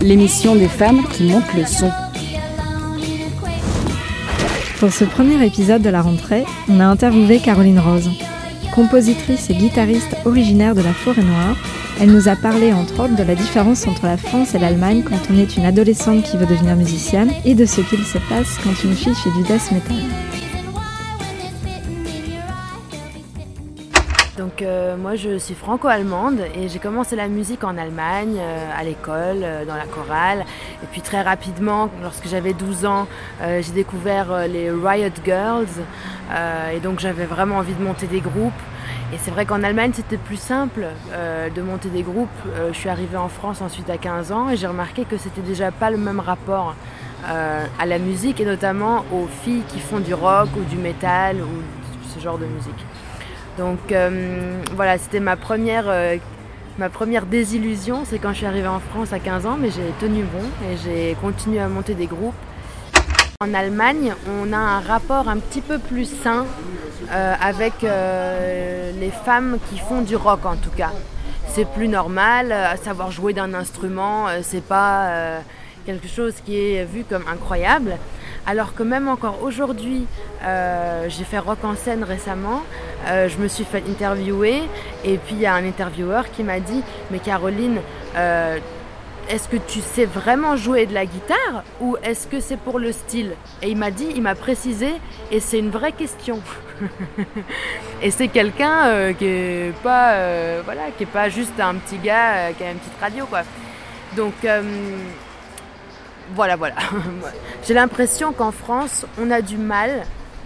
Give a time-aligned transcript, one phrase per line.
[0.00, 1.90] L'émission des femmes qui montent le son.
[4.78, 8.10] Pour ce premier épisode de la rentrée, on a interviewé Caroline Rose.
[8.76, 11.56] Compositrice et guitariste originaire de la Forêt Noire,
[12.00, 15.32] elle nous a parlé entre autres de la différence entre la France et l'Allemagne quand
[15.32, 18.84] on est une adolescente qui veut devenir musicienne et de ce qu'il se passe quand
[18.84, 19.96] une fille fait du death metal.
[24.36, 28.82] Donc euh, moi je suis franco-allemande et j'ai commencé la musique en Allemagne, euh, à
[28.82, 30.44] l'école, euh, dans la chorale.
[30.82, 33.06] Et puis très rapidement, lorsque j'avais 12 ans,
[33.40, 35.68] j'ai découvert les Riot Girls.
[36.74, 38.52] et donc j'avais vraiment envie de monter des groupes.
[39.12, 40.86] Et c'est vrai qu'en Allemagne c'était plus simple
[41.54, 42.28] de monter des groupes.
[42.68, 45.70] je suis arrivée en France ensuite à 15 ans et j'ai remarqué que c'était déjà
[45.70, 46.74] pas le même rapport
[47.26, 52.08] à la musique et notamment aux filles qui font du rock ou du metal ou
[52.14, 52.84] ce genre de musique.
[53.58, 56.16] Donc euh, voilà, c'était ma première, euh,
[56.78, 59.92] ma première désillusion, c'est quand je suis arrivée en France à 15 ans, mais j'ai
[60.00, 62.34] tenu bon et j'ai continué à monter des groupes.
[63.40, 66.46] En Allemagne, on a un rapport un petit peu plus sain
[67.12, 70.92] euh, avec les femmes qui font du rock en tout cas.
[71.48, 75.40] C'est plus normal, savoir jouer d'un instrument, c'est pas
[75.86, 77.98] quelque chose qui est vu comme incroyable.
[78.46, 80.06] Alors que même encore aujourd'hui,
[80.42, 82.62] euh, j'ai fait rock en scène récemment,
[83.06, 84.62] euh, je me suis fait interviewer
[85.04, 87.78] et puis il y a un intervieweur qui m'a dit Mais Caroline,
[88.16, 88.58] euh,
[89.30, 92.92] est-ce que tu sais vraiment jouer de la guitare ou est-ce que c'est pour le
[92.92, 93.32] style?
[93.62, 94.90] Et il m'a dit, il m'a précisé
[95.30, 96.40] et c'est une vraie question.
[98.02, 100.18] et c'est quelqu'un qui est pas
[100.64, 103.40] voilà, pas juste un petit gars qui a une petite radio quoi.
[104.14, 104.34] Donc
[106.34, 106.76] voilà, voilà.
[107.66, 110.04] J'ai l'impression qu'en France, on a du mal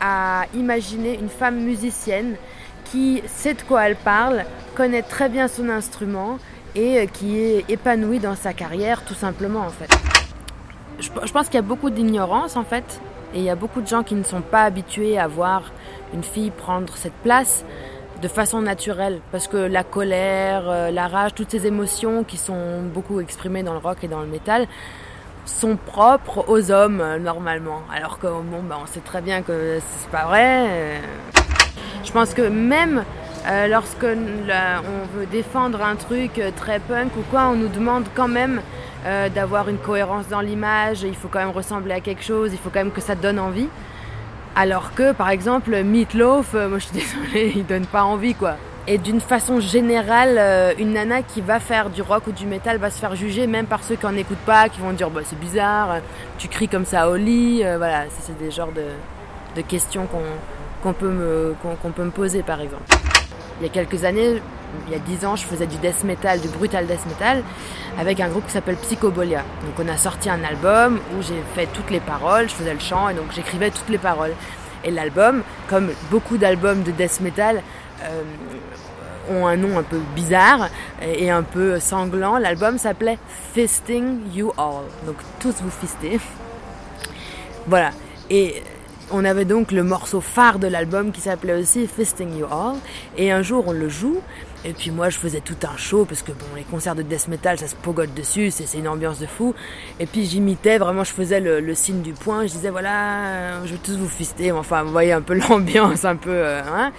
[0.00, 2.36] à imaginer une femme musicienne
[2.84, 6.38] qui sait de quoi elle parle, connaît très bien son instrument
[6.74, 9.90] et euh, qui est épanouie dans sa carrière tout simplement en fait.
[10.98, 13.00] Je, pense qu'il y a beaucoup d'ignorance en fait
[13.34, 15.70] et il y a beaucoup de gens qui ne sont pas habitués à voir
[16.12, 17.64] une fille prendre cette place
[18.20, 22.82] de façon naturelle parce que la colère, euh, la rage, toutes ces émotions qui sont
[22.82, 24.66] beaucoup exprimées dans le rock et dans le métal,
[25.44, 27.82] sont propres aux hommes euh, normalement.
[27.94, 30.66] Alors que bon, bah, on sait très bien que c'est pas vrai.
[30.68, 31.00] Euh.
[32.04, 33.04] Je pense que même
[33.46, 38.28] euh, lorsque on veut défendre un truc très punk ou quoi, on nous demande quand
[38.28, 38.60] même
[39.34, 41.02] d'avoir une cohérence dans l'image.
[41.02, 42.52] Il faut quand même ressembler à quelque chose.
[42.52, 43.68] Il faut quand même que ça donne envie.
[44.56, 46.92] Alors que par exemple Meatloaf, moi je suis
[47.32, 48.56] désolée, il donne pas envie quoi.
[48.86, 52.78] Et d'une façon générale, euh, une nana qui va faire du rock ou du métal
[52.78, 55.20] va se faire juger même par ceux qui n'en écoutent pas, qui vont dire bah,
[55.24, 55.98] c'est bizarre,
[56.38, 57.60] tu cries comme ça au lit.
[57.62, 60.08] Euh, voilà, c'est des genres de, questions
[60.82, 61.54] qu'on peut, me,
[61.94, 62.84] peut me poser par exemple.
[63.60, 64.40] Il y a quelques années,
[64.86, 67.42] il y a dix ans, je faisais du death metal, du brutal death metal,
[67.98, 69.44] avec un groupe qui s'appelle Psychobolia.
[69.66, 72.80] Donc on a sorti un album où j'ai fait toutes les paroles, je faisais le
[72.80, 74.32] chant et donc j'écrivais toutes les paroles.
[74.82, 77.62] Et l'album, comme beaucoup d'albums de death metal,
[79.30, 80.68] ont un nom un peu bizarre
[81.02, 82.38] et un peu sanglant.
[82.38, 83.18] L'album s'appelait
[83.54, 84.84] Fisting You All.
[85.06, 86.20] Donc tous vous fistez.
[87.66, 87.90] voilà.
[88.28, 88.62] Et
[89.12, 92.76] on avait donc le morceau phare de l'album qui s'appelait aussi Fisting You All.
[93.16, 94.20] Et un jour on le joue.
[94.64, 97.28] Et puis moi je faisais tout un show parce que bon les concerts de death
[97.28, 99.54] metal ça se pogote dessus, c'est une ambiance de fou.
[99.98, 103.80] Et puis j'imitais vraiment, je faisais le, signe du poing, je disais voilà, je vais
[103.82, 104.52] tous vous fister.
[104.52, 106.30] Enfin vous voyez un peu l'ambiance un peu.
[106.30, 106.92] Euh, hein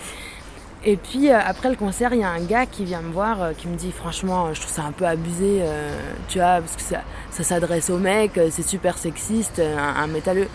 [0.84, 3.42] et puis euh, après le concert, il y a un gars qui vient me voir,
[3.42, 5.92] euh, qui me dit franchement, je trouve ça un peu abusé, euh,
[6.28, 10.48] tu vois, parce que ça, ça s'adresse aux mecs, c'est super sexiste, un, un, métalleux.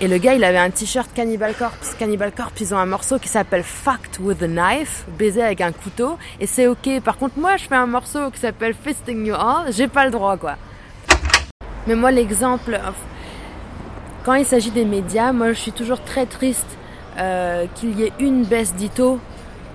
[0.00, 1.94] Et le gars, il avait un t-shirt Cannibal Corpse.
[1.96, 5.70] Cannibal Corpse, ils ont un morceau qui s'appelle Fucked with a Knife, baiser avec un
[5.70, 7.00] couteau, et c'est ok.
[7.04, 10.10] Par contre, moi, je fais un morceau qui s'appelle Fisting You All, j'ai pas le
[10.10, 10.56] droit, quoi.
[11.86, 12.80] Mais moi, l'exemple,
[14.24, 16.66] quand il s'agit des médias, moi, je suis toujours très triste
[17.76, 19.20] qu'il y ait une baisse d'Ito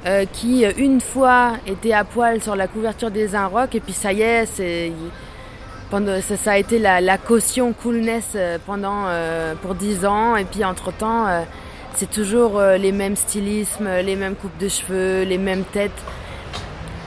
[0.06, 3.92] euh, qui euh, une fois était à poil sur la couverture des Rock et puis
[3.92, 9.08] ça y est, ça, a été la, la caution coolness euh, pendant
[9.62, 11.26] pour dix ans et puis entre temps
[11.96, 15.92] c'est toujours les mêmes stylismes, les mêmes coupes de cheveux, les mêmes têtes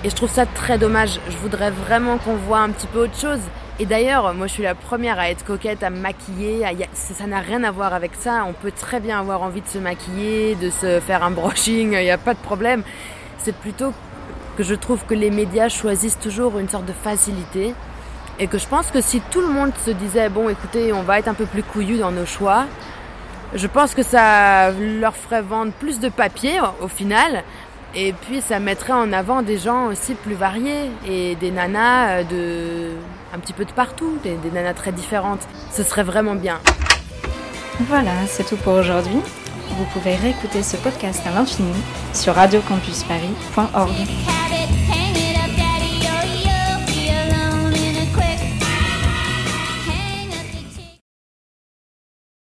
[0.04, 1.20] et je trouve ça très dommage.
[1.30, 3.38] Je voudrais vraiment qu'on voit un petit peu autre chose.
[3.82, 6.64] Et d'ailleurs, moi je suis la première à être coquette, à maquiller.
[6.94, 8.44] ça n'a rien à voir avec ça.
[8.46, 12.04] On peut très bien avoir envie de se maquiller, de se faire un brushing, il
[12.04, 12.84] n'y a pas de problème.
[13.38, 13.92] C'est plutôt
[14.56, 17.74] que je trouve que les médias choisissent toujours une sorte de facilité.
[18.38, 21.18] Et que je pense que si tout le monde se disait, bon écoutez, on va
[21.18, 22.66] être un peu plus couillu dans nos choix,
[23.52, 27.42] je pense que ça leur ferait vendre plus de papier au final.
[27.96, 32.22] Et puis ça mettrait en avant des gens aussi plus variés et des nanas euh,
[32.22, 32.96] de
[33.32, 35.46] un petit peu de partout, des, des nanas très différentes.
[35.70, 36.58] Ce serait vraiment bien.
[37.88, 39.20] Voilà, c'est tout pour aujourd'hui.
[39.70, 41.72] Vous pouvez réécouter ce podcast à l'infini
[42.12, 44.41] sur radiocampusparis.org.